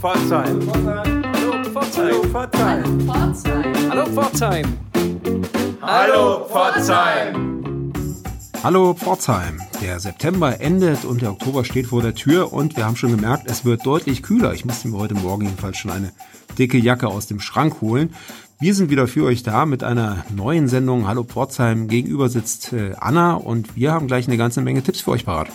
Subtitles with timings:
[0.00, 0.60] Pforzheim.
[1.34, 2.32] Hallo Pforzheim.
[3.90, 4.64] Hallo Pforzheim.
[5.82, 7.92] Hallo Pforzheim.
[8.62, 9.60] Hallo Pforzheim.
[9.82, 13.50] Der September endet und der Oktober steht vor der Tür und wir haben schon gemerkt,
[13.50, 14.54] es wird deutlich kühler.
[14.54, 16.12] Ich musste mir heute Morgen jedenfalls schon eine
[16.56, 18.14] dicke Jacke aus dem Schrank holen.
[18.60, 21.88] Wir sind wieder für euch da mit einer neuen Sendung Hallo Pforzheim.
[21.88, 25.48] Gegenüber sitzt äh, Anna und wir haben gleich eine ganze Menge Tipps für euch parat.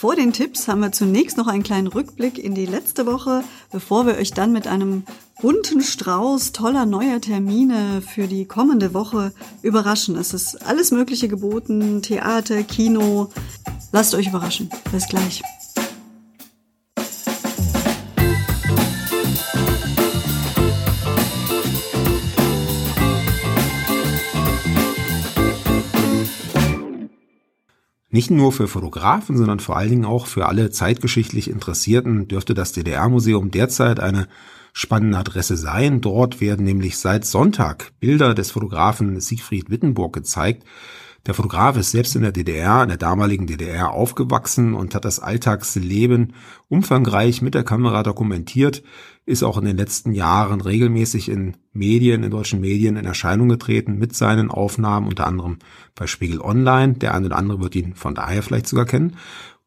[0.00, 4.06] Vor den Tipps haben wir zunächst noch einen kleinen Rückblick in die letzte Woche, bevor
[4.06, 5.02] wir euch dann mit einem
[5.42, 10.16] bunten Strauß toller neuer Termine für die kommende Woche überraschen.
[10.16, 13.28] Es ist alles Mögliche geboten, Theater, Kino.
[13.92, 14.70] Lasst euch überraschen.
[14.90, 15.42] Bis gleich.
[28.12, 32.72] Nicht nur für Fotografen, sondern vor allen Dingen auch für alle zeitgeschichtlich Interessierten dürfte das
[32.72, 34.26] DDR-Museum derzeit eine
[34.72, 36.00] spannende Adresse sein.
[36.00, 40.64] Dort werden nämlich seit Sonntag Bilder des Fotografen Siegfried Wittenburg gezeigt.
[41.26, 45.20] Der Fotograf ist selbst in der DDR, in der damaligen DDR aufgewachsen und hat das
[45.20, 46.32] Alltagsleben
[46.68, 48.82] umfangreich mit der Kamera dokumentiert,
[49.26, 53.98] ist auch in den letzten Jahren regelmäßig in Medien, in deutschen Medien in Erscheinung getreten
[53.98, 55.58] mit seinen Aufnahmen, unter anderem
[55.94, 56.94] bei Spiegel Online.
[56.94, 59.16] Der eine oder andere wird ihn von daher vielleicht sogar kennen.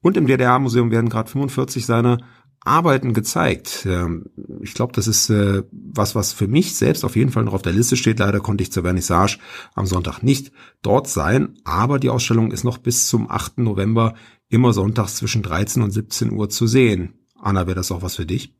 [0.01, 2.17] Und im DDR-Museum werden gerade 45 seiner
[2.65, 3.85] Arbeiten gezeigt.
[3.85, 4.25] Ähm,
[4.61, 7.61] ich glaube, das ist äh, was, was für mich selbst auf jeden Fall noch auf
[7.61, 8.19] der Liste steht.
[8.19, 9.37] Leider konnte ich zur Vernissage
[9.75, 13.59] am Sonntag nicht dort sein, aber die Ausstellung ist noch bis zum 8.
[13.59, 14.15] November
[14.49, 17.13] immer sonntags zwischen 13 und 17 Uhr zu sehen.
[17.39, 18.53] Anna, wäre das auch was für dich?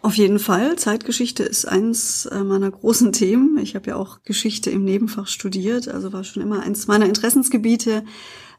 [0.00, 0.76] Auf jeden Fall.
[0.76, 3.58] Zeitgeschichte ist eins äh, meiner großen Themen.
[3.58, 8.04] Ich habe ja auch Geschichte im Nebenfach studiert, also war schon immer eins meiner Interessensgebiete.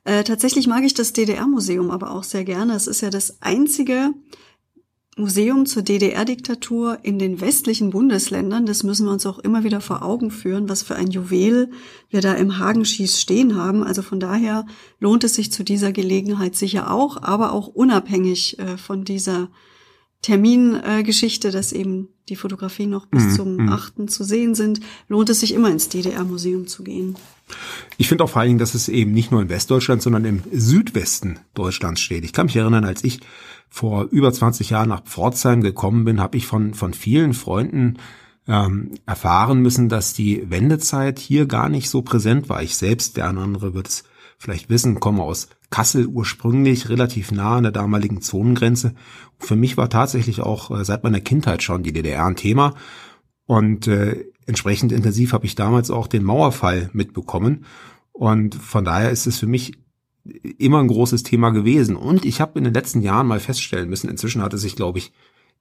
[0.04, 2.74] Äh, tatsächlich mag ich das DDR-Museum aber auch sehr gerne.
[2.76, 4.12] Es ist ja das einzige
[5.20, 8.66] Museum zur DDR-Diktatur in den westlichen Bundesländern.
[8.66, 11.72] Das müssen wir uns auch immer wieder vor Augen führen, was für ein Juwel
[12.10, 13.84] wir da im Hagenschieß stehen haben.
[13.84, 14.66] Also von daher
[15.00, 19.50] lohnt es sich zu dieser Gelegenheit sicher auch, aber auch unabhängig äh, von dieser
[20.22, 23.32] Termingeschichte, dass eben die Fotografien noch bis mhm.
[23.32, 24.00] zum 8.
[24.00, 24.08] Mhm.
[24.08, 27.16] zu sehen sind, lohnt es sich immer ins DDR-Museum zu gehen.
[27.98, 30.42] Ich finde auch vor allen Dingen, dass es eben nicht nur in Westdeutschland, sondern im
[30.52, 32.24] Südwesten Deutschlands steht.
[32.24, 33.20] Ich kann mich erinnern, als ich
[33.70, 37.98] vor über 20 Jahren nach Pforzheim gekommen bin, habe ich von, von vielen Freunden
[38.48, 42.64] ähm, erfahren müssen, dass die Wendezeit hier gar nicht so präsent war.
[42.64, 44.04] Ich selbst, der andere wird es
[44.40, 48.96] vielleicht wissen, komme aus Kassel ursprünglich, relativ nah an der damaligen Zonengrenze.
[49.38, 52.74] Für mich war tatsächlich auch äh, seit meiner Kindheit schon die DDR ein Thema.
[53.46, 57.66] Und äh, entsprechend intensiv habe ich damals auch den Mauerfall mitbekommen.
[58.12, 59.78] Und von daher ist es für mich
[60.58, 61.96] immer ein großes Thema gewesen.
[61.96, 64.98] Und ich habe in den letzten Jahren mal feststellen müssen, inzwischen hat es sich, glaube
[64.98, 65.14] ich,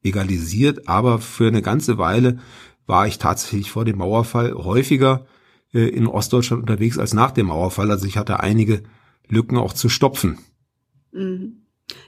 [0.02, 2.38] egalisiert, aber für eine ganze Weile
[2.86, 5.26] war ich tatsächlich vor dem Mauerfall häufiger
[5.72, 7.90] äh, in Ostdeutschland unterwegs als nach dem Mauerfall.
[7.90, 8.82] Also ich hatte einige
[9.28, 10.38] Lücken auch zu stopfen.
[11.12, 11.62] Mhm.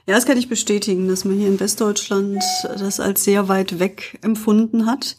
[0.07, 4.19] Ja, das kann ich bestätigen, dass man hier in Westdeutschland das als sehr weit weg
[4.21, 5.17] empfunden hat.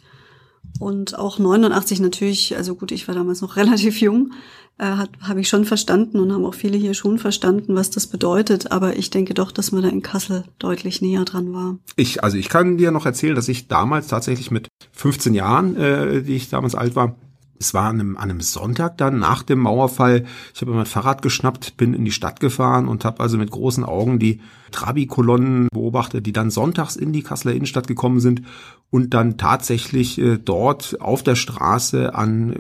[0.79, 4.33] Und auch 89 natürlich, also gut, ich war damals noch relativ jung,
[4.79, 8.73] äh, habe ich schon verstanden und haben auch viele hier schon verstanden, was das bedeutet.
[8.73, 11.77] Aber ich denke doch, dass man da in Kassel deutlich näher dran war.
[11.97, 16.23] Ich, also ich kann dir noch erzählen, dass ich damals tatsächlich mit 15 Jahren, äh,
[16.23, 17.17] die ich damals alt war,
[17.63, 20.25] es war an einem, an einem Sonntag dann nach dem Mauerfall.
[20.55, 23.85] Ich habe mein Fahrrad geschnappt, bin in die Stadt gefahren und habe also mit großen
[23.85, 24.41] Augen die
[24.73, 28.43] Trabi-Kolonnen beobachtet, die dann sonntags in die Kasseler Innenstadt gekommen sind
[28.91, 32.57] und dann tatsächlich äh, dort auf der Straße an,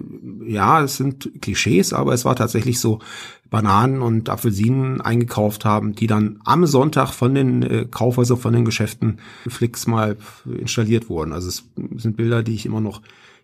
[0.47, 3.01] ja, es sind Klischees, aber es war tatsächlich so,
[3.53, 8.65] Bananen und Apfelsinen eingekauft haben, die dann am Sonntag von den äh, Kaufhäusern, von den
[8.65, 11.35] Geschäften Flix mal installiert wurden.
[11.35, 11.65] Also es
[11.97, 13.03] sind Bilder, die ich immer noch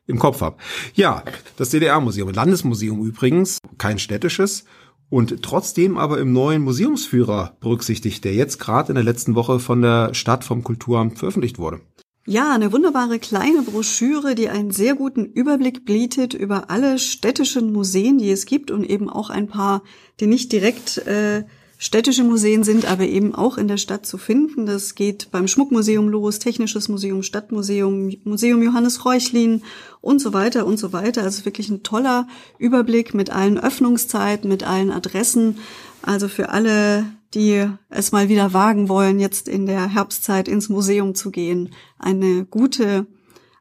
[0.08, 0.56] im Kopf habe.
[0.94, 1.22] Ja,
[1.56, 4.64] das DDR-Museum, Landesmuseum übrigens, kein städtisches
[5.10, 9.82] und trotzdem aber im neuen Museumsführer berücksichtigt, der jetzt gerade in der letzten Woche von
[9.82, 11.80] der Stadt vom Kulturamt veröffentlicht wurde.
[12.26, 18.18] Ja, eine wunderbare kleine Broschüre, die einen sehr guten Überblick bietet über alle städtischen Museen,
[18.18, 19.82] die es gibt und eben auch ein paar,
[20.20, 21.44] die nicht direkt äh,
[21.78, 24.66] städtische Museen sind aber eben auch in der Stadt zu finden.
[24.66, 29.62] Das geht beim Schmuckmuseum los, Technisches Museum, Stadtmuseum, Museum Johannes Reuchlin
[30.00, 31.22] und so weiter und so weiter.
[31.22, 32.28] Also wirklich ein toller
[32.58, 35.58] Überblick mit allen Öffnungszeiten, mit allen Adressen.
[36.02, 41.14] Also für alle, die es mal wieder wagen wollen, jetzt in der Herbstzeit ins Museum
[41.14, 43.06] zu gehen, eine gute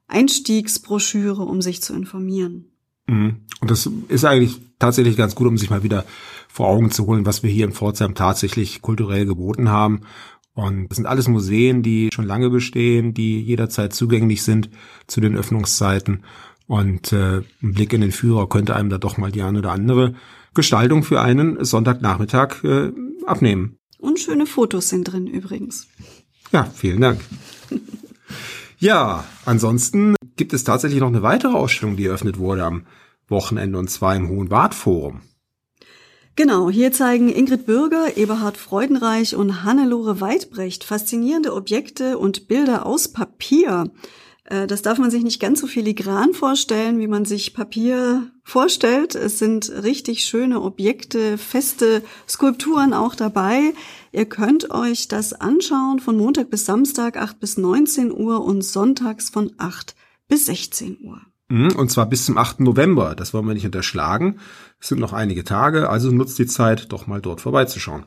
[0.07, 2.71] Einstiegsbroschüre, um sich zu informieren.
[3.07, 3.42] Mhm.
[3.59, 6.06] Und das ist eigentlich tatsächlich ganz gut, um sich mal wieder
[6.48, 10.01] vor Augen zu holen, was wir hier in Pforzheim tatsächlich kulturell geboten haben.
[10.54, 14.69] Und das sind alles Museen, die schon lange bestehen, die jederzeit zugänglich sind
[15.06, 16.24] zu den Öffnungszeiten.
[16.65, 19.71] Und äh, ein Blick in den Führer könnte einem da doch mal die eine oder
[19.71, 20.15] andere
[20.53, 22.92] Gestaltung für einen Sonntagnachmittag äh,
[23.25, 23.77] abnehmen.
[24.00, 25.88] Und schöne Fotos sind drin übrigens.
[26.51, 27.21] Ja, vielen Dank.
[28.80, 32.86] ja, ansonsten gibt es tatsächlich noch eine weitere Ausstellung, die eröffnet wurde am
[33.28, 35.22] Wochenende und zwar im Hohen Bad Forum.
[36.36, 43.07] Genau, hier zeigen Ingrid Bürger, Eberhard Freudenreich und Hannelore Weidbrecht faszinierende Objekte und Bilder aus
[43.07, 43.92] Papier.
[44.44, 49.16] Äh, das darf man sich nicht ganz so filigran vorstellen, wie man sich Papier vorstellt.
[49.16, 53.74] Es sind richtig schöne Objekte, feste Skulpturen auch dabei.
[54.12, 59.31] Ihr könnt euch das anschauen von Montag bis Samstag 8 bis 19 Uhr und sonntags
[59.31, 59.95] von 8
[60.27, 61.21] bis 16 Uhr.
[61.50, 62.59] Mhm, und zwar bis zum 8.
[62.62, 63.15] November.
[63.15, 64.39] Das wollen wir nicht unterschlagen.
[64.79, 68.06] Es sind noch einige Tage, also nutzt die Zeit, doch mal dort vorbeizuschauen.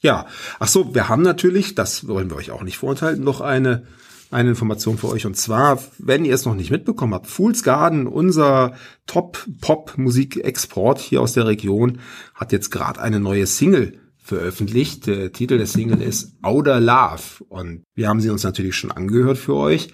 [0.00, 0.26] Ja,
[0.58, 3.86] ach so, wir haben natürlich, das wollen wir euch auch nicht vorenthalten, noch eine,
[4.30, 5.26] eine Information für euch.
[5.26, 8.74] Und zwar, wenn ihr es noch nicht mitbekommen habt, Fool's Garden, unser
[9.06, 12.00] Top-Pop-Musik-Export hier aus der Region,
[12.34, 15.06] hat jetzt gerade eine neue Single veröffentlicht.
[15.06, 19.38] Der Titel der Single ist Outer Love und wir haben sie uns natürlich schon angehört
[19.38, 19.88] für euch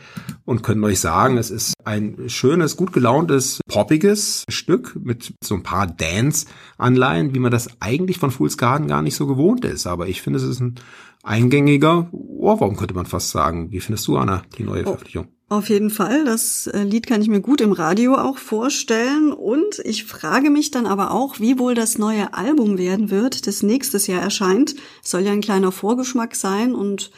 [0.44, 5.62] und können euch sagen, es ist ein schönes, gut gelauntes, poppiges Stück mit so ein
[5.62, 9.87] paar Dance-Anleihen, wie man das eigentlich von Fool's Garden gar nicht so gewohnt ist.
[9.87, 10.76] Aber ich finde, es ist ein
[11.23, 13.70] eingängiger Ohrwurm, könnte man fast sagen.
[13.70, 14.84] Wie findest du, Anna, die neue oh.
[14.84, 15.29] Veröffentlichung?
[15.48, 16.24] Auf jeden Fall.
[16.24, 19.32] Das äh, Lied kann ich mir gut im Radio auch vorstellen.
[19.32, 23.62] Und ich frage mich dann aber auch, wie wohl das neue Album werden wird, das
[23.62, 24.74] nächstes Jahr erscheint.
[25.02, 26.74] Soll ja ein kleiner Vorgeschmack sein.
[26.74, 27.10] Und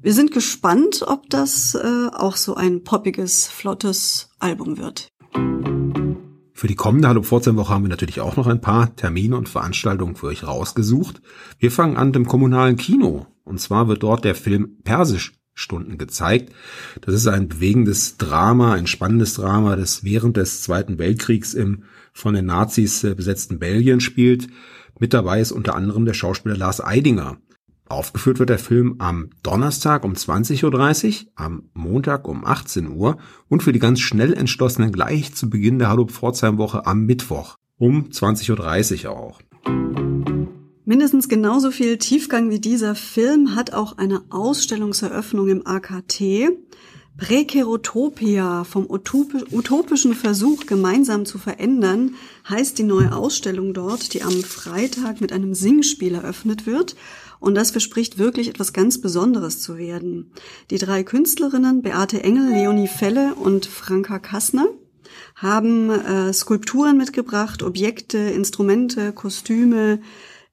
[0.00, 5.08] wir sind gespannt, ob das äh, auch so ein poppiges, flottes Album wird.
[6.62, 10.14] Für die kommende Hallo Pforzheim-Woche haben wir natürlich auch noch ein paar Termine und Veranstaltungen
[10.14, 11.20] für euch rausgesucht.
[11.58, 13.26] Wir fangen an dem kommunalen Kino.
[13.44, 16.52] Und zwar wird dort der Film Persisch Stunden gezeigt.
[17.00, 22.34] Das ist ein bewegendes Drama, ein spannendes Drama, das während des Zweiten Weltkriegs im von
[22.34, 24.48] den Nazis äh, besetzten Belgien spielt.
[24.98, 27.38] Mit dabei ist unter anderem der Schauspieler Lars Eidinger.
[27.88, 33.18] Aufgeführt wird der Film am Donnerstag um 20.30 Uhr, am Montag um 18 Uhr
[33.48, 37.56] und für die ganz schnell entschlossenen gleich zu Beginn der Hallo Pforzheim Woche am Mittwoch
[37.76, 39.40] um 20.30 Uhr auch.
[40.84, 46.50] Mindestens genauso viel Tiefgang wie dieser Film hat auch eine Ausstellungseröffnung im AKT.
[47.16, 52.16] Präkerotopia vom utopischen Versuch gemeinsam zu verändern
[52.48, 56.96] heißt die neue Ausstellung dort, die am Freitag mit einem Singspiel eröffnet wird.
[57.38, 60.32] Und das verspricht wirklich etwas ganz Besonderes zu werden.
[60.70, 64.66] Die drei Künstlerinnen Beate Engel, Leonie Felle und Franka Kassner
[65.36, 70.00] haben äh, Skulpturen mitgebracht, Objekte, Instrumente, Kostüme,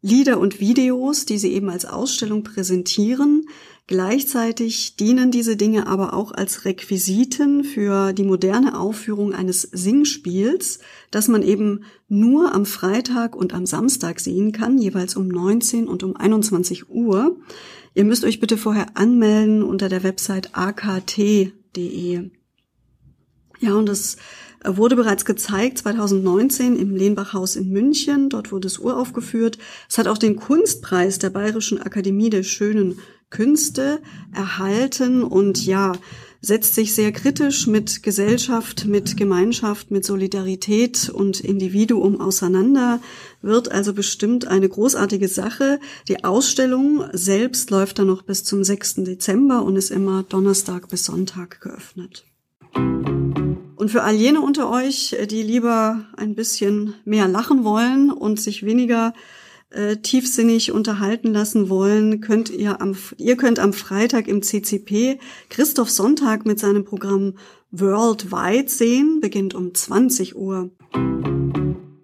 [0.02, 3.46] Lieder und Videos, die sie eben als Ausstellung präsentieren.
[3.86, 10.80] Gleichzeitig dienen diese Dinge aber auch als Requisiten für die moderne Aufführung eines Singspiels,
[11.12, 16.04] das man eben nur am Freitag und am Samstag sehen kann, jeweils um 19 und
[16.04, 17.38] um 21 Uhr.
[17.96, 22.30] Ihr müsst euch bitte vorher anmelden unter der Website akt.de.
[23.62, 24.16] Ja, und das
[24.66, 28.30] wurde bereits gezeigt 2019 im Lehnbachhaus in München.
[28.30, 29.58] Dort wurde es uraufgeführt.
[29.90, 34.02] Es hat auch den Kunstpreis der Bayerischen Akademie der Schönen Künste
[34.34, 35.94] erhalten und ja,
[36.42, 43.02] setzt sich sehr kritisch mit Gesellschaft, mit Gemeinschaft, mit Solidarität und Individuum auseinander,
[43.42, 45.80] wird also bestimmt eine großartige Sache.
[46.08, 48.96] Die Ausstellung selbst läuft dann noch bis zum 6.
[49.04, 52.29] Dezember und ist immer Donnerstag bis Sonntag geöffnet.
[53.90, 58.64] Und für all jene unter euch, die lieber ein bisschen mehr lachen wollen und sich
[58.64, 59.16] weniger
[59.72, 65.18] äh, tiefsinnig unterhalten lassen wollen, könnt ihr am, ihr könnt am Freitag im CCP
[65.50, 67.34] Christoph Sonntag mit seinem Programm
[67.72, 70.70] Worldwide sehen, beginnt um 20 Uhr.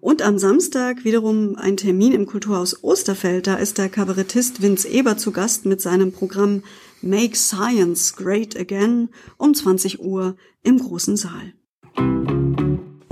[0.00, 3.46] Und am Samstag wiederum ein Termin im Kulturhaus Osterfeld.
[3.46, 6.64] Da ist der Kabarettist Vince Eber zu Gast mit seinem Programm
[7.00, 11.52] Make Science Great Again um 20 Uhr im großen Saal.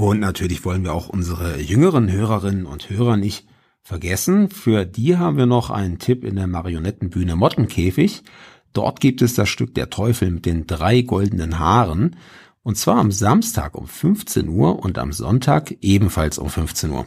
[0.04, 3.46] Und natürlich wollen wir auch unsere jüngeren Hörerinnen und Hörer nicht
[3.80, 4.50] vergessen.
[4.50, 8.22] Für die haben wir noch einen Tipp in der Marionettenbühne Mottenkäfig.
[8.74, 12.16] Dort gibt es das Stück Der Teufel mit den drei goldenen Haaren.
[12.62, 17.06] Und zwar am Samstag um 15 Uhr und am Sonntag ebenfalls um 15 Uhr.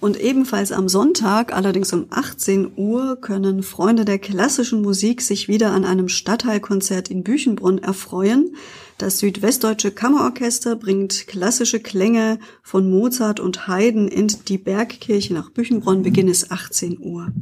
[0.00, 5.70] Und ebenfalls am Sonntag, allerdings um 18 Uhr, können Freunde der klassischen Musik sich wieder
[5.70, 8.56] an einem Stadtteilkonzert in Büchenbrunn erfreuen.
[8.96, 16.04] Das Südwestdeutsche Kammerorchester bringt klassische Klänge von Mozart und Haydn in die Bergkirche nach Büchenbronn.
[16.04, 17.32] Beginn ist 18 Uhr.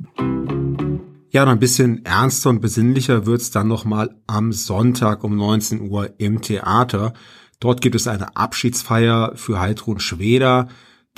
[1.30, 6.40] Ja, ein bisschen ernster und besinnlicher wird's dann nochmal am Sonntag um 19 Uhr im
[6.40, 7.12] Theater.
[7.60, 10.68] Dort gibt es eine Abschiedsfeier für Heidrun Schweder,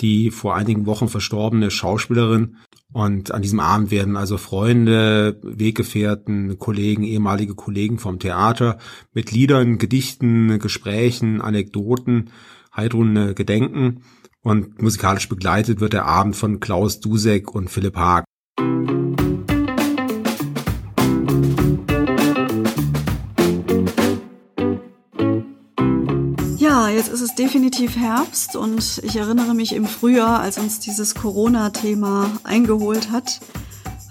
[0.01, 2.57] die vor einigen Wochen verstorbene Schauspielerin.
[2.95, 8.79] Und an diesem Abend werden also Freunde, Weggefährten, Kollegen, ehemalige Kollegen vom Theater
[9.13, 12.31] mit Liedern, Gedichten, Gesprächen, Anekdoten
[12.75, 14.03] Heidrun gedenken.
[14.43, 18.25] Und musikalisch begleitet wird der Abend von Klaus Dusek und Philipp Haag.
[26.95, 32.31] Jetzt ist es definitiv Herbst und ich erinnere mich im Frühjahr, als uns dieses Corona-Thema
[32.45, 33.41] eingeholt hat,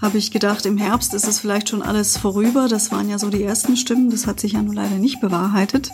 [0.01, 2.67] habe ich gedacht, im Herbst ist es vielleicht schon alles vorüber.
[2.67, 4.09] Das waren ja so die ersten Stimmen.
[4.09, 5.91] Das hat sich ja nun leider nicht bewahrheitet.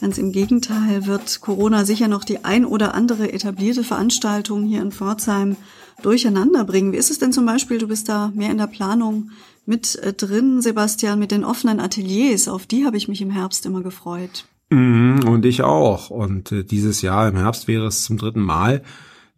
[0.00, 4.92] Ganz im Gegenteil wird Corona sicher noch die ein oder andere etablierte Veranstaltung hier in
[4.92, 5.56] Pforzheim
[6.00, 6.92] durcheinander bringen.
[6.92, 9.30] Wie ist es denn zum Beispiel, du bist da mehr in der Planung
[9.66, 12.46] mit äh, drin, Sebastian, mit den offenen Ateliers.
[12.46, 14.44] Auf die habe ich mich im Herbst immer gefreut.
[14.70, 16.10] Mhm, und ich auch.
[16.10, 18.82] Und äh, dieses Jahr im Herbst wäre es zum dritten Mal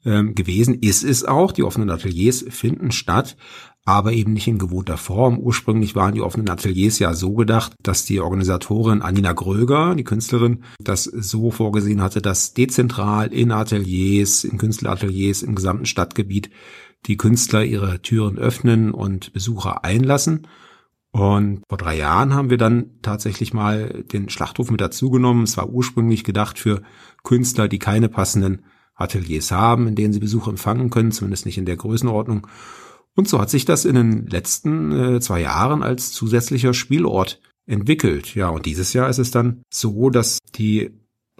[0.05, 0.75] ähm, gewesen.
[0.81, 1.53] Ist es auch.
[1.53, 3.37] Die offenen Ateliers finden statt,
[3.85, 5.39] aber eben nicht in gewohnter Form.
[5.39, 10.65] Ursprünglich waren die offenen Ateliers ja so gedacht, dass die Organisatorin Anina Gröger, die Künstlerin,
[10.79, 16.51] das so vorgesehen hatte, dass dezentral in Ateliers, in Künstlerateliers im gesamten Stadtgebiet
[17.07, 20.47] die Künstler ihre Türen öffnen und Besucher einlassen.
[21.13, 25.45] Und vor drei Jahren haben wir dann tatsächlich mal den Schlachthof mit dazugenommen.
[25.45, 26.83] Es war ursprünglich gedacht für
[27.23, 28.65] Künstler, die keine passenden
[28.95, 32.47] Ateliers haben, in denen sie Besuch empfangen können, zumindest nicht in der Größenordnung.
[33.15, 38.35] Und so hat sich das in den letzten äh, zwei Jahren als zusätzlicher Spielort entwickelt.
[38.35, 40.91] Ja, und dieses Jahr ist es dann so, dass die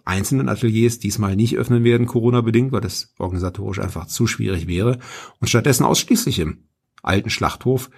[0.05, 4.99] einzelnen Ateliers diesmal nicht öffnen werden, Corona-bedingt, weil das organisatorisch einfach zu schwierig wäre.
[5.41, 6.65] Und stattdessen ausschließlich im
[7.03, 7.89] alten Schlachthof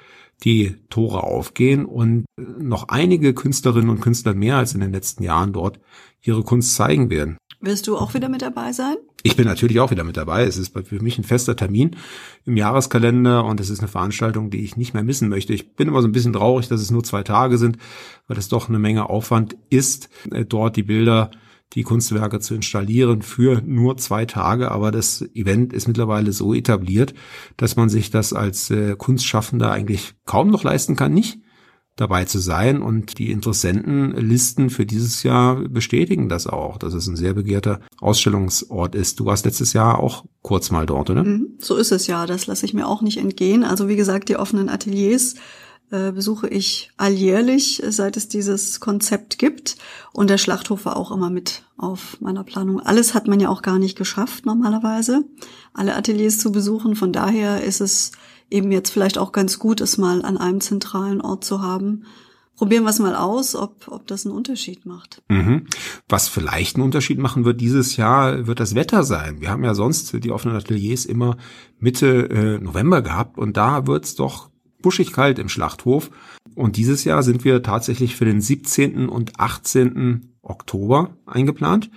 [0.43, 5.53] die Tore aufgehen und noch einige Künstlerinnen und Künstler mehr als in den letzten Jahren
[5.53, 5.79] dort
[6.23, 7.38] ihre Kunst zeigen werden.
[7.61, 8.97] Wirst du auch wieder mit dabei sein?
[9.23, 10.45] Ich bin natürlich auch wieder mit dabei.
[10.45, 11.97] Es ist für mich ein fester Termin
[12.45, 15.55] im Jahreskalender und es ist eine Veranstaltung, die ich nicht mehr missen möchte.
[15.55, 17.79] Ich bin immer so ein bisschen traurig, dass es nur zwei Tage sind,
[18.29, 21.31] weil es doch eine Menge Aufwand ist, äh, dort die Bilder
[21.75, 24.71] die Kunstwerke zu installieren für nur zwei Tage.
[24.71, 27.14] Aber das Event ist mittlerweile so etabliert,
[27.57, 31.38] dass man sich das als äh, Kunstschaffender eigentlich kaum noch leisten kann, nicht
[31.97, 32.83] dabei zu sein.
[32.83, 38.95] Und die Interessentenlisten für dieses Jahr bestätigen das auch, dass es ein sehr begehrter Ausstellungsort
[38.95, 39.21] ist.
[39.21, 41.25] Du warst letztes Jahr auch kurz mal dort, oder?
[41.25, 42.26] Mhm, so ist es ja.
[42.26, 43.64] Das lasse ich mir auch nicht entgehen.
[43.64, 45.35] Also wie gesagt, die offenen Ateliers
[45.91, 49.76] äh, besuche ich alljährlich, seit es dieses Konzept gibt.
[50.12, 52.81] Und der Schlachthof war auch immer mit auf meiner Planung.
[52.81, 55.25] Alles hat man ja auch gar nicht geschafft normalerweise,
[55.73, 56.97] alle Ateliers zu besuchen.
[56.97, 58.12] Von daher ist es
[58.50, 62.05] eben jetzt vielleicht auch ganz gut, es mal an einem zentralen Ort zu haben.
[62.57, 65.23] Probieren wir es mal aus, ob, ob das einen Unterschied macht.
[65.29, 65.67] Mhm.
[66.09, 69.41] Was vielleicht einen Unterschied machen wird dieses Jahr, wird das Wetter sein.
[69.41, 71.37] Wir haben ja sonst die offenen Ateliers immer
[71.81, 74.50] Mitte äh, November gehabt und da wird's doch
[74.85, 76.11] buschig kalt im Schlachthof.
[76.55, 79.09] Und dieses Jahr sind wir tatsächlich für den 17.
[79.09, 80.37] und 18.
[80.43, 81.91] Oktober eingeplant.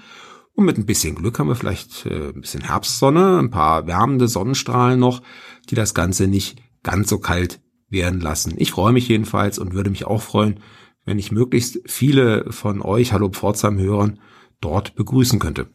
[0.54, 4.28] Und mit ein bisschen Glück haben wir vielleicht äh, ein bisschen Herbstsonne, ein paar wärmende
[4.30, 5.22] Sonnenstrahlen noch,
[5.70, 8.54] die das Ganze nicht ganz so kalt werden lassen.
[8.58, 10.62] Ich freue mich jedenfalls und würde mich auch freuen,
[11.06, 14.20] wenn ich möglichst viele von euch, Hallo Pforzheim-Hörern,
[14.62, 15.68] dort begrüßen könnte.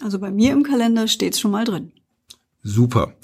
[0.00, 1.92] Also bei mir im Kalender steht's schon mal drin.
[2.62, 3.14] Super.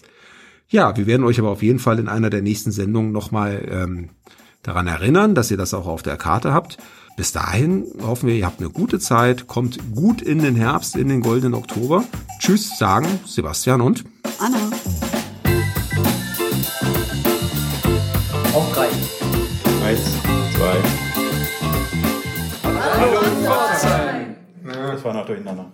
[0.73, 4.11] Ja, wir werden euch aber auf jeden Fall in einer der nächsten Sendungen nochmal ähm,
[4.63, 6.79] daran erinnern, dass ihr das auch auf der Karte habt.
[7.17, 11.09] Bis dahin hoffen wir, ihr habt eine gute Zeit, kommt gut in den Herbst, in
[11.09, 12.05] den goldenen Oktober.
[12.39, 14.05] Tschüss, sagen Sebastian und
[14.39, 14.59] Anna.
[18.55, 18.89] Auf drei.
[19.85, 20.01] Eins,
[20.55, 20.77] zwei.
[22.63, 24.37] Hallo Pforzheim.
[24.65, 25.73] Das war noch durcheinander.